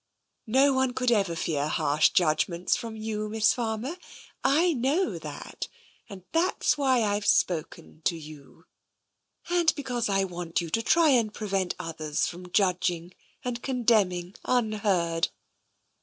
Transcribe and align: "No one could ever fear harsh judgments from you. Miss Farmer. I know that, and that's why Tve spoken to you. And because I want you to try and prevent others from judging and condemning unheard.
"No 0.47 0.73
one 0.73 0.93
could 0.95 1.11
ever 1.11 1.35
fear 1.35 1.67
harsh 1.67 2.09
judgments 2.09 2.75
from 2.75 2.95
you. 2.95 3.29
Miss 3.29 3.53
Farmer. 3.53 3.97
I 4.43 4.73
know 4.73 5.19
that, 5.19 5.67
and 6.09 6.23
that's 6.31 6.75
why 6.75 7.01
Tve 7.01 7.23
spoken 7.23 8.01
to 8.05 8.17
you. 8.17 8.65
And 9.47 9.71
because 9.75 10.09
I 10.09 10.23
want 10.23 10.59
you 10.59 10.71
to 10.71 10.81
try 10.81 11.09
and 11.09 11.31
prevent 11.31 11.75
others 11.77 12.25
from 12.25 12.51
judging 12.51 13.13
and 13.45 13.61
condemning 13.61 14.33
unheard. 14.43 15.29